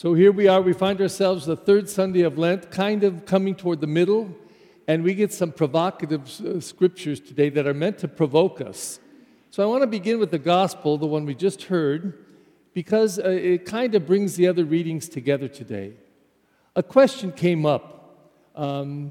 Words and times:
So 0.00 0.14
here 0.14 0.30
we 0.30 0.46
are, 0.46 0.62
we 0.62 0.74
find 0.74 1.00
ourselves 1.00 1.44
the 1.44 1.56
third 1.56 1.88
Sunday 1.88 2.20
of 2.20 2.38
Lent, 2.38 2.70
kind 2.70 3.02
of 3.02 3.26
coming 3.26 3.56
toward 3.56 3.80
the 3.80 3.88
middle, 3.88 4.32
and 4.86 5.02
we 5.02 5.12
get 5.12 5.32
some 5.32 5.50
provocative 5.50 6.40
uh, 6.40 6.60
scriptures 6.60 7.18
today 7.18 7.48
that 7.48 7.66
are 7.66 7.74
meant 7.74 7.98
to 7.98 8.06
provoke 8.06 8.60
us. 8.60 9.00
So 9.50 9.60
I 9.60 9.66
want 9.66 9.82
to 9.82 9.88
begin 9.88 10.20
with 10.20 10.30
the 10.30 10.38
gospel, 10.38 10.98
the 10.98 11.08
one 11.08 11.26
we 11.26 11.34
just 11.34 11.64
heard, 11.64 12.24
because 12.74 13.18
uh, 13.18 13.28
it 13.28 13.64
kind 13.66 13.96
of 13.96 14.06
brings 14.06 14.36
the 14.36 14.46
other 14.46 14.64
readings 14.64 15.08
together 15.08 15.48
today. 15.48 15.94
A 16.76 16.82
question 16.84 17.32
came 17.32 17.66
up. 17.66 18.20
Um, 18.54 19.10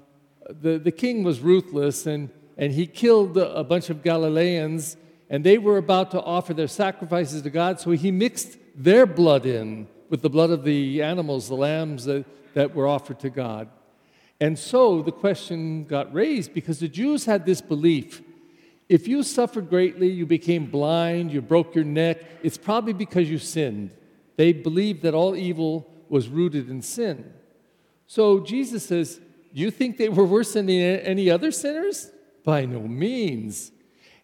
the, 0.50 0.80
the 0.80 0.94
king 0.94 1.22
was 1.22 1.42
ruthless, 1.42 2.06
and, 2.06 2.30
and 2.58 2.72
he 2.72 2.88
killed 2.88 3.38
a 3.38 3.66
bunch 3.66 3.90
of 3.90 4.04
Galileans, 4.04 4.96
and 5.30 5.44
they 5.44 5.58
were 5.58 5.80
about 5.80 6.12
to 6.12 6.22
offer 6.22 6.54
their 6.54 6.70
sacrifices 6.70 7.42
to 7.42 7.50
God, 7.50 7.82
so 7.82 7.92
he 7.92 8.10
mixed 8.10 8.58
their 8.74 9.06
blood 9.06 9.46
in 9.46 9.90
with 10.10 10.22
the 10.22 10.30
blood 10.30 10.50
of 10.50 10.64
the 10.64 11.02
animals, 11.02 11.48
the 11.48 11.56
lambs 11.56 12.06
that, 12.06 12.26
that 12.54 12.74
were 12.74 12.88
offered 12.88 13.20
to 13.20 13.30
God. 13.30 13.70
And 14.40 14.58
so 14.58 15.02
the 15.02 15.12
question 15.12 15.86
got 15.86 16.14
raised 16.14 16.54
because 16.54 16.80
the 16.80 16.88
Jews 16.88 17.26
had 17.26 17.46
this 17.46 17.62
belief 17.62 18.22
if 18.90 19.08
you 19.08 19.22
suffered 19.24 19.70
greatly, 19.70 20.08
you 20.08 20.26
became 20.26 20.66
blind, 20.68 21.32
you 21.32 21.42
broke 21.42 21.76
your 21.76 21.84
neck, 21.84 22.24
it's 22.42 22.58
probably 22.58 22.94
because 22.94 23.30
you 23.30 23.38
sinned. 23.38 23.92
They 24.38 24.54
believed 24.54 25.02
that 25.02 25.14
all 25.14 25.36
evil 25.36 25.92
was 26.08 26.30
rooted 26.30 26.70
in 26.70 26.82
sin. 26.82 27.34
So 28.06 28.40
Jesus 28.40 28.86
says, 28.86 29.20
You 29.52 29.72
think 29.72 29.98
they 29.98 30.08
were 30.08 30.24
worse 30.24 30.54
than 30.54 30.70
any 30.70 31.30
other 31.30 31.52
sinners? 31.52 32.10
By 32.46 32.66
no 32.66 32.80
means. 32.80 33.72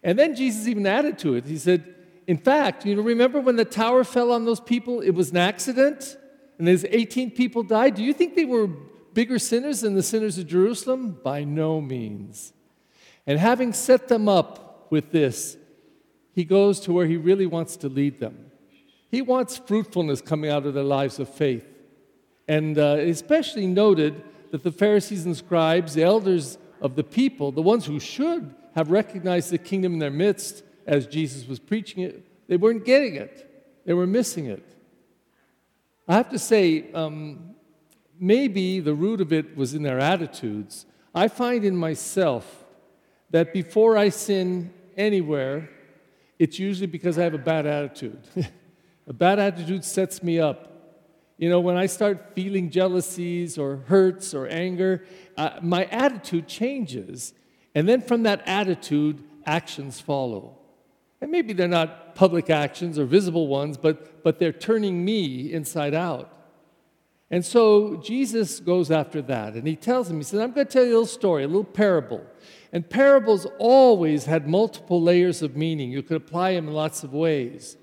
And 0.02 0.18
then 0.18 0.34
Jesus 0.34 0.66
even 0.66 0.86
added 0.86 1.18
to 1.20 1.34
it. 1.34 1.44
He 1.44 1.58
said, 1.58 1.94
In 2.26 2.38
fact, 2.38 2.86
you 2.86 3.00
remember 3.00 3.40
when 3.40 3.56
the 3.56 3.64
tower 3.64 4.04
fell 4.04 4.32
on 4.32 4.44
those 4.44 4.60
people? 4.60 5.00
It 5.00 5.10
was 5.10 5.30
an 5.30 5.36
accident, 5.36 6.16
and 6.58 6.66
there's 6.66 6.84
18 6.84 7.32
people 7.32 7.62
died. 7.62 7.94
Do 7.94 8.02
you 8.02 8.14
think 8.14 8.34
they 8.34 8.44
were 8.44 8.66
bigger 8.66 9.38
sinners 9.38 9.82
than 9.82 9.94
the 9.94 10.02
sinners 10.02 10.38
of 10.38 10.46
Jerusalem? 10.46 11.18
By 11.22 11.44
no 11.44 11.80
means. 11.80 12.52
And 13.26 13.38
having 13.38 13.72
set 13.72 14.08
them 14.08 14.28
up 14.28 14.86
with 14.90 15.12
this, 15.12 15.56
he 16.32 16.44
goes 16.44 16.80
to 16.80 16.92
where 16.92 17.06
he 17.06 17.16
really 17.16 17.46
wants 17.46 17.76
to 17.78 17.88
lead 17.88 18.20
them. 18.20 18.50
He 19.10 19.22
wants 19.22 19.58
fruitfulness 19.58 20.20
coming 20.20 20.50
out 20.50 20.66
of 20.66 20.74
their 20.74 20.82
lives 20.82 21.18
of 21.18 21.28
faith. 21.28 21.66
And 22.48 22.78
uh, 22.78 22.96
especially 22.98 23.66
noted 23.66 24.22
that 24.50 24.62
the 24.62 24.72
Pharisees 24.72 25.24
and 25.24 25.36
scribes, 25.36 25.94
the 25.94 26.02
elders 26.02 26.58
of 26.80 26.96
the 26.96 27.04
people, 27.04 27.52
the 27.52 27.62
ones 27.62 27.86
who 27.86 28.00
should 28.00 28.54
have 28.74 28.90
recognized 28.90 29.50
the 29.50 29.58
kingdom 29.58 29.94
in 29.94 29.98
their 30.00 30.10
midst 30.10 30.62
as 30.86 31.06
Jesus 31.06 31.46
was 31.46 31.58
preaching 31.58 32.02
it, 32.02 32.26
they 32.48 32.56
weren't 32.56 32.84
getting 32.84 33.16
it. 33.16 33.50
They 33.84 33.94
were 33.94 34.06
missing 34.06 34.46
it. 34.46 34.64
I 36.06 36.14
have 36.14 36.30
to 36.30 36.38
say, 36.38 36.92
um, 36.92 37.54
maybe 38.18 38.80
the 38.80 38.94
root 38.94 39.20
of 39.20 39.32
it 39.32 39.56
was 39.56 39.74
in 39.74 39.82
their 39.82 39.98
attitudes. 39.98 40.86
I 41.14 41.28
find 41.28 41.64
in 41.64 41.76
myself 41.76 42.64
that 43.30 43.52
before 43.52 43.96
I 43.96 44.10
sin 44.10 44.72
anywhere, 44.96 45.70
it's 46.38 46.58
usually 46.58 46.86
because 46.86 47.18
I 47.18 47.22
have 47.22 47.34
a 47.34 47.38
bad 47.38 47.66
attitude. 47.66 48.18
a 49.06 49.12
bad 49.12 49.38
attitude 49.38 49.84
sets 49.84 50.22
me 50.22 50.38
up. 50.38 50.70
You 51.38 51.48
know, 51.48 51.60
when 51.60 51.76
I 51.76 51.86
start 51.86 52.34
feeling 52.34 52.70
jealousies 52.70 53.58
or 53.58 53.76
hurts 53.86 54.34
or 54.34 54.46
anger, 54.46 55.04
uh, 55.36 55.58
my 55.62 55.84
attitude 55.86 56.46
changes. 56.46 57.32
And 57.74 57.88
then 57.88 58.02
from 58.02 58.22
that 58.22 58.42
attitude, 58.46 59.22
actions 59.46 60.00
follow. 60.00 60.58
And 61.24 61.32
maybe 61.32 61.54
they're 61.54 61.66
not 61.66 62.14
public 62.14 62.50
actions 62.50 62.98
or 62.98 63.06
visible 63.06 63.46
ones, 63.46 63.78
but, 63.78 64.22
but 64.22 64.38
they're 64.38 64.52
turning 64.52 65.06
me 65.06 65.54
inside 65.54 65.94
out. 65.94 66.30
And 67.30 67.42
so 67.42 67.96
Jesus 67.96 68.60
goes 68.60 68.90
after 68.90 69.22
that, 69.22 69.54
and 69.54 69.66
he 69.66 69.74
tells 69.74 70.10
him, 70.10 70.18
he 70.18 70.22
says, 70.22 70.40
I'm 70.40 70.52
going 70.52 70.66
to 70.66 70.70
tell 70.70 70.82
you 70.84 70.90
a 70.90 70.96
little 70.98 71.06
story, 71.06 71.44
a 71.44 71.46
little 71.46 71.64
parable. 71.64 72.22
And 72.74 72.90
parables 72.90 73.46
always 73.58 74.26
had 74.26 74.46
multiple 74.46 75.00
layers 75.00 75.40
of 75.40 75.56
meaning. 75.56 75.90
You 75.90 76.02
could 76.02 76.18
apply 76.18 76.52
them 76.52 76.68
in 76.68 76.74
lots 76.74 77.02
of 77.02 77.14
ways. 77.14 77.78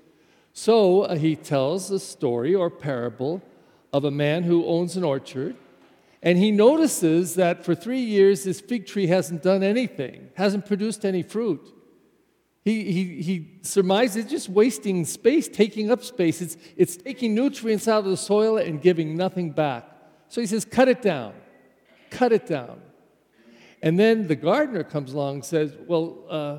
So 0.52 1.00
uh, 1.00 1.16
he 1.16 1.34
tells 1.34 1.90
a 1.90 1.98
story 1.98 2.54
or 2.54 2.70
parable 2.70 3.42
of 3.92 4.04
a 4.04 4.12
man 4.12 4.44
who 4.44 4.64
owns 4.66 4.96
an 4.96 5.02
orchard, 5.02 5.56
and 6.22 6.38
he 6.38 6.52
notices 6.52 7.34
that 7.34 7.64
for 7.64 7.74
three 7.74 8.02
years 8.02 8.44
this 8.44 8.60
fig 8.60 8.86
tree 8.86 9.08
hasn't 9.08 9.42
done 9.42 9.64
anything, 9.64 10.28
hasn't 10.36 10.64
produced 10.64 11.04
any 11.04 11.24
fruit. 11.24 11.80
He, 12.64 12.92
he, 12.92 13.22
he 13.22 13.58
surmises 13.62 14.16
it's 14.16 14.30
just 14.30 14.48
wasting 14.48 15.04
space, 15.04 15.48
taking 15.48 15.90
up 15.90 16.04
space. 16.04 16.40
It's, 16.40 16.56
it's 16.76 16.96
taking 16.96 17.34
nutrients 17.34 17.88
out 17.88 18.04
of 18.04 18.10
the 18.10 18.16
soil 18.16 18.56
and 18.56 18.80
giving 18.80 19.16
nothing 19.16 19.50
back. 19.50 19.84
So 20.28 20.40
he 20.40 20.46
says, 20.46 20.64
cut 20.64 20.88
it 20.88 21.02
down, 21.02 21.34
cut 22.10 22.32
it 22.32 22.46
down. 22.46 22.80
And 23.82 23.98
then 23.98 24.28
the 24.28 24.36
gardener 24.36 24.84
comes 24.84 25.12
along 25.12 25.34
and 25.34 25.44
says, 25.44 25.74
Well, 25.86 26.24
uh, 26.30 26.58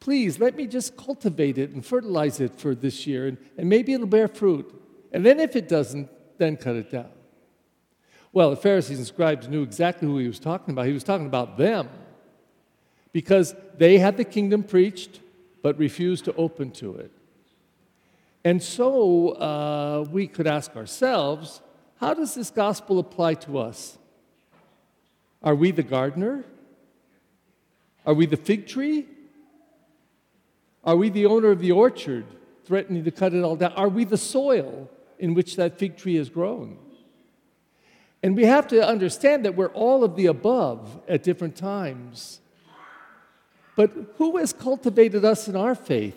please 0.00 0.40
let 0.40 0.56
me 0.56 0.66
just 0.66 0.96
cultivate 0.96 1.58
it 1.58 1.70
and 1.70 1.84
fertilize 1.84 2.40
it 2.40 2.58
for 2.58 2.74
this 2.74 3.06
year, 3.06 3.26
and, 3.26 3.36
and 3.58 3.68
maybe 3.68 3.92
it'll 3.92 4.06
bear 4.06 4.26
fruit. 4.26 4.74
And 5.12 5.26
then 5.26 5.38
if 5.38 5.56
it 5.56 5.68
doesn't, 5.68 6.08
then 6.38 6.56
cut 6.56 6.76
it 6.76 6.90
down. 6.90 7.10
Well, 8.32 8.50
the 8.50 8.56
Pharisees 8.56 8.96
and 8.96 9.06
scribes 9.06 9.46
knew 9.46 9.62
exactly 9.62 10.08
who 10.08 10.16
he 10.18 10.26
was 10.26 10.38
talking 10.38 10.72
about. 10.72 10.86
He 10.86 10.92
was 10.92 11.04
talking 11.04 11.26
about 11.26 11.58
them 11.58 11.88
because 13.12 13.54
they 13.76 13.98
had 13.98 14.16
the 14.16 14.24
kingdom 14.24 14.62
preached 14.62 15.20
but 15.62 15.78
refused 15.78 16.24
to 16.24 16.34
open 16.36 16.70
to 16.70 16.94
it. 16.96 17.10
And 18.44 18.62
so 18.62 19.30
uh, 19.30 20.06
we 20.10 20.26
could 20.26 20.46
ask 20.46 20.76
ourselves 20.76 21.60
how 21.98 22.14
does 22.14 22.34
this 22.34 22.50
gospel 22.50 22.98
apply 22.98 23.34
to 23.34 23.58
us? 23.58 23.98
Are 25.42 25.54
we 25.54 25.70
the 25.70 25.82
gardener? 25.82 26.44
Are 28.06 28.14
we 28.14 28.24
the 28.24 28.38
fig 28.38 28.66
tree? 28.66 29.06
Are 30.82 30.96
we 30.96 31.10
the 31.10 31.26
owner 31.26 31.50
of 31.50 31.60
the 31.60 31.72
orchard, 31.72 32.24
threatening 32.64 33.04
to 33.04 33.10
cut 33.10 33.34
it 33.34 33.42
all 33.42 33.56
down? 33.56 33.72
Are 33.72 33.88
we 33.90 34.04
the 34.04 34.16
soil 34.16 34.88
in 35.18 35.34
which 35.34 35.56
that 35.56 35.78
fig 35.78 35.98
tree 35.98 36.16
has 36.16 36.30
grown? 36.30 36.78
And 38.22 38.34
we 38.34 38.44
have 38.44 38.66
to 38.68 38.86
understand 38.86 39.44
that 39.44 39.54
we're 39.56 39.68
all 39.68 40.04
of 40.04 40.16
the 40.16 40.26
above 40.26 41.00
at 41.06 41.22
different 41.22 41.56
times. 41.56 42.40
But 43.76 43.90
who 44.16 44.36
has 44.36 44.52
cultivated 44.52 45.24
us 45.24 45.48
in 45.48 45.56
our 45.56 45.74
faith? 45.74 46.16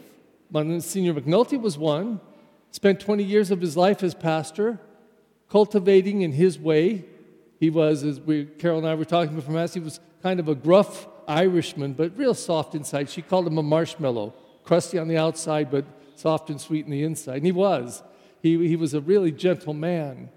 Monsignor 0.52 1.14
McNulty 1.14 1.60
was 1.60 1.78
one, 1.78 2.20
spent 2.72 3.00
20 3.00 3.24
years 3.24 3.52
of 3.52 3.62
his 3.62 3.76
life 3.76 4.04
as 4.04 4.14
pastor, 4.14 4.80
cultivating 5.50 6.22
in 6.22 6.34
his 6.34 6.60
way 6.60 7.06
he 7.64 7.70
was, 7.70 8.04
as 8.04 8.20
we, 8.20 8.44
Carol 8.44 8.80
and 8.80 8.86
I 8.86 8.94
were 8.94 9.06
talking 9.06 9.36
before 9.36 9.54
Mass, 9.54 9.74
he 9.74 9.80
was 9.80 10.02
kind 10.22 10.42
of 10.42 10.50
a 10.50 10.54
gruff 10.54 11.08
Irishman, 11.30 11.94
but 11.94 12.18
real 12.18 12.34
soft 12.34 12.76
inside. 12.76 13.10
She 13.10 13.22
called 13.22 13.48
him 13.48 13.58
a 13.58 13.64
marshmallow, 13.64 14.34
crusty 14.66 15.00
on 15.00 15.08
the 15.08 15.16
outside, 15.16 15.72
but 15.72 15.86
soft 16.18 16.50
and 16.50 16.60
sweet 16.60 16.84
on 16.84 16.92
the 16.92 17.04
inside. 17.04 17.38
And 17.38 17.46
he 17.46 17.54
was. 17.54 18.04
He, 18.42 18.68
he 18.68 18.76
was 18.76 18.94
a 18.94 19.00
really 19.00 19.32
gentle 19.32 19.74
man, 19.74 20.30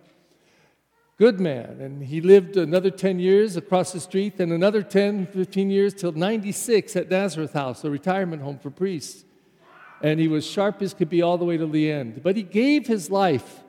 good 1.18 1.40
man. 1.40 1.80
And 1.80 2.04
he 2.04 2.20
lived 2.20 2.56
another 2.56 2.90
10 2.90 3.18
years 3.18 3.56
across 3.56 3.92
the 3.92 4.00
street, 4.00 4.36
then 4.36 4.52
another 4.52 4.82
10, 4.82 5.26
15 5.26 5.70
years 5.70 5.94
till 5.94 6.12
96 6.12 6.96
at 6.96 7.10
Nazareth 7.10 7.52
House, 7.52 7.84
a 7.84 7.90
retirement 7.90 8.42
home 8.42 8.58
for 8.58 8.70
priests. 8.70 9.24
And 10.02 10.20
he 10.20 10.28
was 10.28 10.46
sharp 10.46 10.82
as 10.82 10.92
could 10.94 11.08
be 11.08 11.22
all 11.22 11.38
the 11.38 11.44
way 11.44 11.56
to 11.56 11.66
the 11.66 11.90
end. 11.90 12.22
But 12.22 12.36
he 12.36 12.42
gave 12.42 12.86
his 12.86 13.10
life 13.10 13.62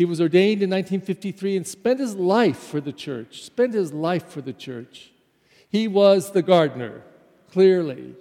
he 0.00 0.06
was 0.06 0.18
ordained 0.18 0.62
in 0.62 0.70
1953 0.70 1.58
and 1.58 1.66
spent 1.66 2.00
his 2.00 2.14
life 2.14 2.56
for 2.56 2.80
the 2.80 2.90
church, 2.90 3.42
spent 3.42 3.74
his 3.74 3.92
life 3.92 4.28
for 4.28 4.40
the 4.40 4.54
church. 4.54 5.12
He 5.68 5.88
was 5.88 6.30
the 6.30 6.40
gardener, 6.40 7.02
clearly. 7.52 8.14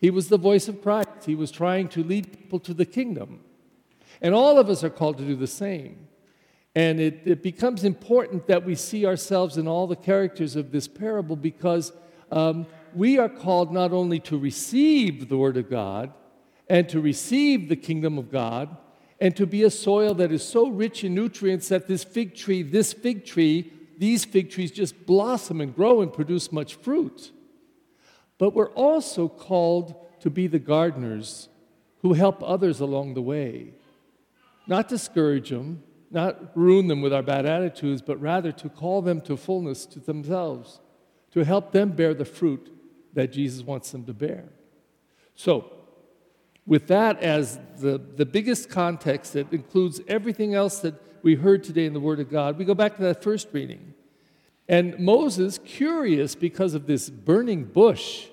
He 0.00 0.10
was 0.10 0.30
the 0.30 0.36
voice 0.36 0.66
of 0.66 0.82
Christ. 0.82 1.26
He 1.26 1.36
was 1.36 1.52
trying 1.52 1.86
to 1.90 2.02
lead 2.02 2.36
people 2.36 2.58
to 2.58 2.74
the 2.74 2.84
kingdom. 2.84 3.38
And 4.20 4.34
all 4.34 4.58
of 4.58 4.68
us 4.68 4.82
are 4.82 4.90
called 4.90 5.16
to 5.18 5.24
do 5.24 5.36
the 5.36 5.46
same. 5.46 6.08
And 6.74 7.00
it, 7.00 7.22
it 7.24 7.42
becomes 7.42 7.84
important 7.84 8.46
that 8.46 8.64
we 8.64 8.74
see 8.74 9.04
ourselves 9.04 9.58
in 9.58 9.68
all 9.68 9.86
the 9.86 9.96
characters 9.96 10.56
of 10.56 10.72
this 10.72 10.88
parable 10.88 11.36
because 11.36 11.92
um, 12.30 12.66
we 12.94 13.18
are 13.18 13.28
called 13.28 13.72
not 13.72 13.92
only 13.92 14.18
to 14.20 14.38
receive 14.38 15.28
the 15.28 15.36
Word 15.36 15.56
of 15.56 15.68
God 15.68 16.12
and 16.68 16.88
to 16.88 17.00
receive 17.00 17.68
the 17.68 17.76
kingdom 17.76 18.16
of 18.16 18.30
God, 18.30 18.76
and 19.22 19.36
to 19.36 19.46
be 19.46 19.62
a 19.62 19.70
soil 19.70 20.14
that 20.14 20.32
is 20.32 20.42
so 20.42 20.68
rich 20.68 21.04
in 21.04 21.14
nutrients 21.14 21.68
that 21.68 21.86
this 21.86 22.02
fig 22.02 22.34
tree, 22.34 22.60
this 22.60 22.92
fig 22.92 23.24
tree, 23.24 23.72
these 23.96 24.24
fig 24.24 24.50
trees 24.50 24.72
just 24.72 25.06
blossom 25.06 25.60
and 25.60 25.76
grow 25.76 26.00
and 26.00 26.12
produce 26.12 26.50
much 26.50 26.74
fruit. 26.74 27.30
But 28.36 28.52
we're 28.52 28.70
also 28.70 29.28
called 29.28 29.94
to 30.22 30.28
be 30.28 30.48
the 30.48 30.58
gardeners 30.58 31.48
who 32.00 32.14
help 32.14 32.42
others 32.42 32.80
along 32.80 33.14
the 33.14 33.22
way. 33.22 33.74
Not 34.66 34.88
discourage 34.88 35.50
them, 35.50 35.84
not 36.12 36.56
ruin 36.56 36.88
them 36.88 37.00
with 37.00 37.12
our 37.12 37.22
bad 37.22 37.46
attitudes, 37.46 38.02
but 38.02 38.20
rather 38.20 38.52
to 38.52 38.68
call 38.68 39.02
them 39.02 39.20
to 39.22 39.36
fullness 39.36 39.86
to 39.86 40.00
themselves, 40.00 40.80
to 41.32 41.44
help 41.44 41.72
them 41.72 41.90
bear 41.90 42.14
the 42.14 42.24
fruit 42.24 42.70
that 43.14 43.32
Jesus 43.32 43.62
wants 43.62 43.90
them 43.90 44.04
to 44.04 44.12
bear. 44.12 44.44
So, 45.34 45.72
with 46.66 46.86
that 46.88 47.20
as 47.20 47.58
the, 47.78 47.98
the 47.98 48.26
biggest 48.26 48.70
context 48.70 49.32
that 49.32 49.52
includes 49.52 50.00
everything 50.06 50.54
else 50.54 50.78
that 50.80 50.94
we 51.22 51.34
heard 51.34 51.64
today 51.64 51.86
in 51.86 51.92
the 51.92 52.00
Word 52.00 52.20
of 52.20 52.30
God, 52.30 52.58
we 52.58 52.64
go 52.64 52.74
back 52.74 52.96
to 52.96 53.02
that 53.02 53.22
first 53.22 53.48
reading. 53.52 53.94
And 54.68 54.98
Moses, 54.98 55.58
curious 55.64 56.34
because 56.34 56.74
of 56.74 56.86
this 56.86 57.10
burning 57.10 57.64
bush, 57.64 58.26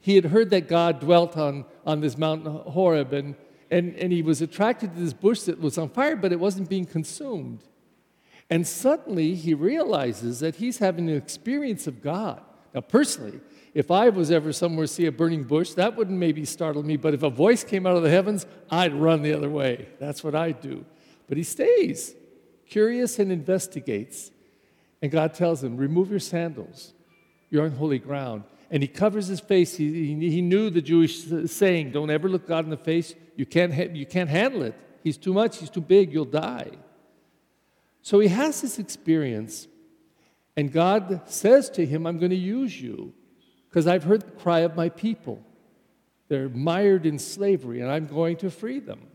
he 0.00 0.14
had 0.14 0.26
heard 0.26 0.50
that 0.50 0.68
God 0.68 1.00
dwelt 1.00 1.36
on, 1.36 1.64
on 1.84 2.00
this 2.00 2.16
mountain 2.16 2.52
Horeb, 2.52 3.12
and, 3.12 3.34
and, 3.70 3.94
and 3.96 4.12
he 4.12 4.22
was 4.22 4.42
attracted 4.42 4.94
to 4.94 5.00
this 5.00 5.12
bush 5.12 5.42
that 5.42 5.60
was 5.60 5.78
on 5.78 5.88
fire, 5.88 6.16
but 6.16 6.32
it 6.32 6.40
wasn't 6.40 6.68
being 6.68 6.84
consumed. 6.84 7.62
And 8.48 8.66
suddenly 8.66 9.34
he 9.34 9.54
realizes 9.54 10.40
that 10.40 10.56
he's 10.56 10.78
having 10.78 11.08
an 11.08 11.16
experience 11.16 11.86
of 11.86 12.02
God. 12.02 12.40
Now, 12.74 12.80
personally, 12.80 13.40
if 13.74 13.90
I 13.90 14.08
was 14.08 14.30
ever 14.30 14.52
somewhere 14.52 14.86
to 14.86 14.92
see 14.92 15.06
a 15.06 15.12
burning 15.12 15.44
bush, 15.44 15.72
that 15.72 15.96
wouldn't 15.96 16.18
maybe 16.18 16.44
startle 16.44 16.82
me, 16.82 16.96
but 16.96 17.14
if 17.14 17.22
a 17.22 17.30
voice 17.30 17.64
came 17.64 17.86
out 17.86 17.96
of 17.96 18.02
the 18.02 18.10
heavens, 18.10 18.46
I'd 18.70 18.94
run 18.94 19.22
the 19.22 19.32
other 19.32 19.50
way. 19.50 19.88
That's 19.98 20.22
what 20.22 20.34
I'd 20.34 20.60
do. 20.60 20.84
But 21.26 21.36
he 21.36 21.42
stays 21.42 22.14
curious 22.68 23.18
and 23.18 23.32
investigates. 23.32 24.30
And 25.02 25.10
God 25.10 25.34
tells 25.34 25.62
him, 25.62 25.76
Remove 25.76 26.10
your 26.10 26.20
sandals. 26.20 26.92
You're 27.50 27.64
on 27.64 27.72
holy 27.72 27.98
ground. 27.98 28.44
And 28.70 28.82
he 28.82 28.88
covers 28.88 29.28
his 29.28 29.40
face. 29.40 29.76
He, 29.76 30.14
he, 30.14 30.30
he 30.30 30.42
knew 30.42 30.70
the 30.70 30.82
Jewish 30.82 31.24
saying, 31.50 31.92
Don't 31.92 32.10
ever 32.10 32.28
look 32.28 32.46
God 32.46 32.64
in 32.64 32.70
the 32.70 32.76
face. 32.76 33.14
You 33.36 33.46
can't, 33.46 33.72
ha- 33.72 33.92
you 33.92 34.06
can't 34.06 34.30
handle 34.30 34.62
it. 34.62 34.74
He's 35.02 35.16
too 35.16 35.32
much, 35.32 35.58
he's 35.58 35.70
too 35.70 35.80
big, 35.80 36.12
you'll 36.12 36.24
die. 36.24 36.70
So 38.02 38.18
he 38.18 38.28
has 38.28 38.60
this 38.60 38.78
experience, 38.78 39.68
and 40.56 40.72
God 40.72 41.22
says 41.26 41.70
to 41.70 41.84
him, 41.84 42.06
I'm 42.06 42.18
going 42.18 42.30
to 42.30 42.36
use 42.36 42.80
you 42.80 43.12
because 43.68 43.86
I've 43.86 44.04
heard 44.04 44.22
the 44.22 44.30
cry 44.32 44.60
of 44.60 44.74
my 44.74 44.88
people. 44.88 45.44
They're 46.28 46.48
mired 46.48 47.06
in 47.06 47.18
slavery, 47.18 47.80
and 47.80 47.90
I'm 47.90 48.06
going 48.06 48.36
to 48.38 48.50
free 48.50 48.80
them. 48.80 49.08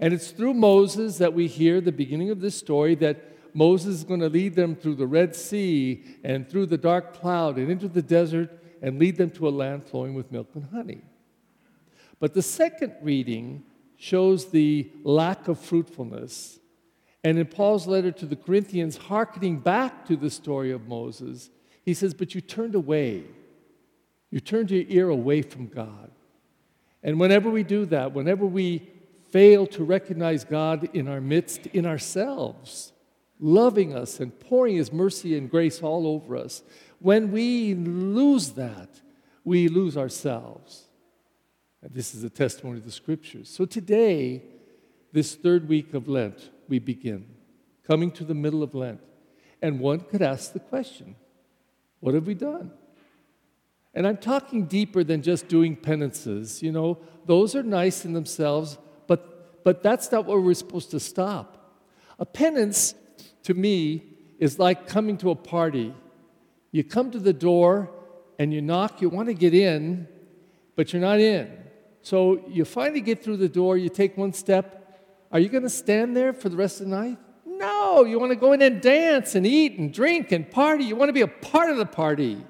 And 0.00 0.12
it's 0.12 0.30
through 0.30 0.54
Moses 0.54 1.18
that 1.18 1.34
we 1.34 1.46
hear 1.46 1.80
the 1.80 1.92
beginning 1.92 2.30
of 2.30 2.40
this 2.40 2.56
story 2.56 2.94
that 2.96 3.35
Moses 3.56 3.96
is 3.96 4.04
going 4.04 4.20
to 4.20 4.28
lead 4.28 4.54
them 4.54 4.76
through 4.76 4.96
the 4.96 5.06
Red 5.06 5.34
Sea 5.34 6.04
and 6.22 6.48
through 6.48 6.66
the 6.66 6.76
dark 6.76 7.14
cloud 7.14 7.56
and 7.56 7.70
into 7.70 7.88
the 7.88 8.02
desert 8.02 8.50
and 8.82 8.98
lead 8.98 9.16
them 9.16 9.30
to 9.30 9.48
a 9.48 9.50
land 9.50 9.84
flowing 9.84 10.14
with 10.14 10.30
milk 10.30 10.48
and 10.54 10.66
honey. 10.66 11.00
But 12.20 12.34
the 12.34 12.42
second 12.42 12.94
reading 13.00 13.64
shows 13.96 14.50
the 14.50 14.90
lack 15.04 15.48
of 15.48 15.58
fruitfulness 15.58 16.58
and 17.26 17.40
in 17.40 17.46
Paul's 17.46 17.88
letter 17.88 18.12
to 18.12 18.24
the 18.24 18.36
Corinthians, 18.36 18.96
hearkening 18.96 19.58
back 19.58 20.06
to 20.06 20.14
the 20.14 20.30
story 20.30 20.70
of 20.70 20.86
Moses, 20.86 21.50
he 21.84 21.92
says, 21.92 22.14
But 22.14 22.36
you 22.36 22.40
turned 22.40 22.76
away. 22.76 23.24
You 24.30 24.38
turned 24.38 24.70
your 24.70 24.84
ear 24.86 25.08
away 25.08 25.42
from 25.42 25.66
God. 25.66 26.12
And 27.02 27.18
whenever 27.18 27.50
we 27.50 27.64
do 27.64 27.84
that, 27.86 28.12
whenever 28.12 28.46
we 28.46 28.88
fail 29.30 29.66
to 29.66 29.82
recognize 29.82 30.44
God 30.44 30.88
in 30.94 31.08
our 31.08 31.20
midst, 31.20 31.66
in 31.66 31.84
ourselves, 31.84 32.92
loving 33.38 33.94
us 33.94 34.20
and 34.20 34.38
pouring 34.38 34.76
His 34.76 34.92
mercy 34.92 35.36
and 35.36 35.50
grace 35.50 35.82
all 35.82 36.06
over 36.06 36.36
us, 36.36 36.62
when 36.98 37.30
we 37.30 37.74
lose 37.74 38.50
that, 38.52 39.00
we 39.44 39.68
lose 39.68 39.96
ourselves. 39.96 40.84
And 41.82 41.94
this 41.94 42.14
is 42.14 42.24
a 42.24 42.30
testimony 42.30 42.78
of 42.78 42.84
the 42.84 42.90
scriptures. 42.90 43.48
So 43.48 43.64
today, 43.64 44.42
this 45.12 45.34
third 45.34 45.68
week 45.68 45.94
of 45.94 46.08
Lent, 46.08 46.50
we 46.68 46.78
begin, 46.78 47.26
coming 47.86 48.10
to 48.12 48.24
the 48.24 48.34
middle 48.34 48.62
of 48.62 48.74
Lent. 48.74 49.00
And 49.62 49.80
one 49.80 50.00
could 50.00 50.22
ask 50.22 50.52
the 50.52 50.60
question 50.60 51.16
what 52.00 52.14
have 52.14 52.26
we 52.26 52.34
done? 52.34 52.72
And 53.94 54.06
I'm 54.06 54.18
talking 54.18 54.66
deeper 54.66 55.02
than 55.02 55.22
just 55.22 55.48
doing 55.48 55.74
penances. 55.74 56.62
You 56.62 56.70
know, 56.70 56.98
those 57.24 57.56
are 57.56 57.62
nice 57.62 58.04
in 58.04 58.12
themselves, 58.12 58.76
but, 59.06 59.64
but 59.64 59.82
that's 59.82 60.12
not 60.12 60.26
where 60.26 60.38
we're 60.38 60.54
supposed 60.54 60.90
to 60.90 61.00
stop. 61.00 61.80
A 62.18 62.26
penance, 62.26 62.94
to 63.46 63.54
me, 63.54 64.02
is 64.38 64.58
like 64.58 64.86
coming 64.86 65.16
to 65.18 65.30
a 65.30 65.34
party. 65.34 65.94
You 66.72 66.84
come 66.84 67.10
to 67.12 67.18
the 67.18 67.32
door 67.32 67.90
and 68.38 68.52
you 68.52 68.60
knock, 68.60 69.00
you 69.00 69.08
want 69.08 69.28
to 69.28 69.34
get 69.34 69.54
in, 69.54 70.08
but 70.74 70.92
you're 70.92 71.00
not 71.00 71.20
in. 71.20 71.50
So 72.02 72.44
you 72.48 72.64
finally 72.64 73.00
get 73.00 73.22
through 73.22 73.38
the 73.38 73.48
door, 73.48 73.78
you 73.78 73.88
take 73.88 74.16
one 74.16 74.32
step, 74.32 75.00
are 75.30 75.38
you 75.38 75.48
going 75.48 75.62
to 75.62 75.70
stand 75.70 76.16
there 76.16 76.32
for 76.32 76.48
the 76.48 76.56
rest 76.56 76.80
of 76.80 76.88
the 76.88 76.96
night? 76.96 77.18
No, 77.44 78.04
you 78.04 78.18
want 78.18 78.32
to 78.32 78.36
go 78.36 78.52
in 78.52 78.62
and 78.62 78.82
dance 78.82 79.34
and 79.34 79.46
eat 79.46 79.78
and 79.78 79.94
drink 79.94 80.32
and 80.32 80.50
party. 80.50 80.84
You 80.84 80.96
want 80.96 81.08
to 81.08 81.12
be 81.12 81.22
a 81.22 81.28
part 81.28 81.70
of 81.70 81.76
the 81.76 81.86
party. 81.86 82.44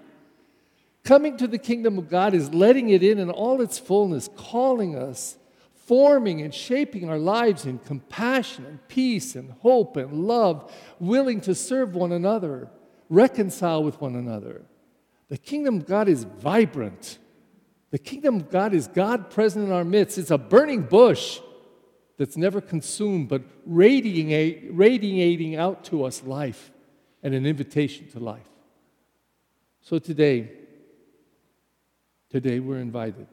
Coming 1.05 1.37
to 1.37 1.47
the 1.47 1.59
kingdom 1.59 1.99
of 1.99 2.09
God 2.09 2.35
is 2.35 2.53
letting 2.53 2.89
it 2.89 3.03
in 3.03 3.19
in 3.19 3.31
all 3.31 3.61
its 3.61 3.79
fullness, 3.79 4.29
calling 4.37 4.97
us, 4.97 5.37
forming 5.87 6.43
and 6.43 6.53
shaping 6.53 7.09
our 7.09 7.19
lives 7.19 7.65
in 7.65 7.79
compassion 7.79 8.67
and 8.67 8.87
peace 8.89 9.37
and 9.37 9.53
hope 9.61 9.97
and 9.97 10.27
love, 10.27 10.73
willing 10.99 11.41
to 11.41 11.55
serve 11.55 11.95
one 11.95 12.13
another, 12.13 12.69
reconcile 13.09 13.83
with 13.83 14.01
one 14.01 14.17
another. 14.17 14.63
The 15.29 15.39
kingdom 15.39 15.77
of 15.77 15.87
God 15.87 16.09
is 16.09 16.25
vibrant. 16.25 17.19
The 17.91 17.99
kingdom 17.99 18.37
of 18.37 18.51
God 18.51 18.75
is 18.75 18.89
God 18.89 19.31
present 19.31 19.65
in 19.65 19.73
our 19.73 19.85
midst. 19.85 20.19
It's 20.19 20.31
a 20.31 20.39
burning 20.39 20.83
bush 20.83 21.41
that's 22.19 22.37
never 22.37 22.61
consumed, 22.61 23.29
but 23.29 23.43
radiating, 23.65 24.77
radiating 24.77 25.57
out 25.57 25.85
to 25.85 26.05
us 26.05 26.23
life 26.25 26.73
and 27.23 27.35
an 27.35 27.47
invitation 27.47 28.09
to 28.11 28.19
life. 28.19 28.49
So 29.83 29.99
today, 29.99 30.51
today 32.31 32.59
we're 32.59 32.81
invited. 32.81 33.29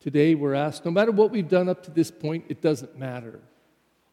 Today 0.00 0.34
we're 0.34 0.54
asked, 0.54 0.84
no 0.84 0.90
matter 0.90 1.10
what 1.10 1.30
we've 1.30 1.48
done 1.48 1.68
up 1.68 1.82
to 1.84 1.90
this 1.90 2.10
point, 2.10 2.44
it 2.48 2.62
doesn't 2.62 2.98
matter. 2.98 3.40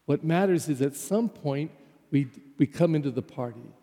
What 0.05 0.23
matters 0.23 0.67
is 0.67 0.81
at 0.81 0.95
some 0.95 1.29
point 1.29 1.71
we, 2.11 2.27
we 2.57 2.65
come 2.67 2.95
into 2.95 3.11
the 3.11 3.21
party 3.21 3.73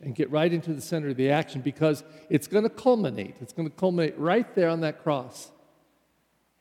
and 0.00 0.14
get 0.14 0.30
right 0.30 0.52
into 0.52 0.72
the 0.72 0.80
center 0.80 1.08
of 1.08 1.16
the 1.16 1.30
action 1.30 1.60
because 1.60 2.04
it's 2.30 2.46
going 2.46 2.64
to 2.64 2.70
culminate. 2.70 3.36
It's 3.40 3.52
going 3.52 3.68
to 3.68 3.74
culminate 3.74 4.16
right 4.18 4.52
there 4.54 4.68
on 4.68 4.80
that 4.82 5.02
cross. 5.02 5.50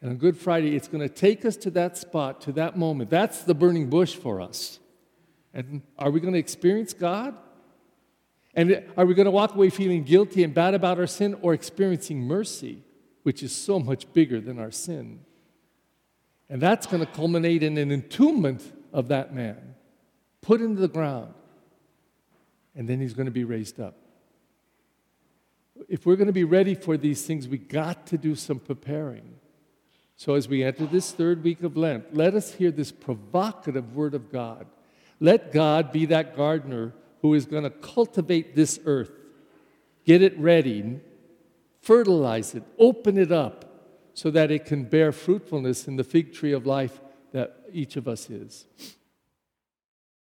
And 0.02 0.12
on 0.12 0.18
Good 0.18 0.38
Friday, 0.38 0.76
it's 0.76 0.88
going 0.88 1.08
to 1.08 1.14
take 1.14 1.46
us 1.46 1.56
to 1.58 1.72
that 1.72 1.98
spot, 1.98 2.42
to 2.42 2.52
that 2.54 2.78
moment. 2.78 3.10
That's 3.10 3.44
the 3.44 3.54
burning 3.54 3.90
bush 3.90 4.16
for 4.16 4.42
us. 4.42 4.80
And 5.54 5.82
are 5.98 6.12
we 6.12 6.20
going 6.20 6.34
to 6.34 6.40
experience 6.40 6.94
God? 6.94 7.36
And 8.54 8.84
are 8.96 9.06
we 9.06 9.14
going 9.14 9.26
to 9.26 9.32
walk 9.32 9.54
away 9.54 9.70
feeling 9.70 10.04
guilty 10.04 10.44
and 10.44 10.54
bad 10.54 10.74
about 10.74 11.00
our 11.00 11.08
sin 11.08 11.36
or 11.42 11.54
experiencing 11.54 12.22
mercy, 12.22 12.84
which 13.28 13.44
is 13.44 13.54
so 13.54 13.78
much 13.78 14.14
bigger 14.14 14.40
than 14.40 14.58
our 14.58 14.72
sin? 14.72 15.20
And 16.50 16.62
that's 16.62 16.88
going 16.88 17.06
to 17.06 17.12
culminate 17.12 17.62
in 17.62 17.78
an 17.78 17.92
entombment 17.92 18.62
of 18.94 19.10
that 19.10 19.36
man, 19.36 19.76
put 20.40 20.62
into 20.62 20.80
the 20.80 20.88
ground, 20.88 21.34
and 22.74 22.88
then 22.88 23.02
he's 23.02 23.14
going 23.14 23.26
to 23.26 23.32
be 23.32 23.44
raised 23.44 23.82
up. 23.82 23.96
If 25.90 26.06
we're 26.06 26.16
going 26.16 26.28
to 26.28 26.32
be 26.32 26.46
ready 26.46 26.74
for 26.74 26.96
these 26.96 27.26
things, 27.26 27.50
we 27.50 27.58
got 27.58 28.08
to 28.08 28.18
do 28.18 28.34
some 28.34 28.60
preparing. 28.60 29.36
So, 30.16 30.36
as 30.36 30.48
we 30.48 30.64
enter 30.64 30.86
this 30.86 31.12
third 31.12 31.44
week 31.44 31.64
of 31.64 31.76
Lent, 31.76 32.16
let 32.16 32.34
us 32.34 32.54
hear 32.54 32.72
this 32.72 32.94
provocative 32.94 33.94
word 33.94 34.14
of 34.14 34.32
God. 34.32 34.68
Let 35.20 35.52
God 35.52 35.92
be 35.92 36.06
that 36.06 36.38
gardener 36.38 36.94
who 37.22 37.34
is 37.34 37.46
going 37.46 37.64
to 37.64 37.72
cultivate 37.72 38.56
this 38.56 38.80
earth, 38.86 39.12
get 40.06 40.22
it 40.22 40.40
ready, 40.40 41.02
fertilize 41.88 42.54
it, 42.54 42.64
open 42.78 43.18
it 43.18 43.32
up 43.32 43.64
so 44.14 44.30
that 44.30 44.52
it 44.52 44.66
can 44.66 44.84
bear 44.84 45.14
fruitfulness 45.14 45.88
in 45.88 45.96
the 45.96 46.04
fig 46.04 46.34
tree 46.34 46.52
of 46.52 46.66
life 46.66 47.00
that 47.32 47.62
each 47.72 47.96
of 47.96 48.10
us 48.10 48.30
is. 48.30 48.66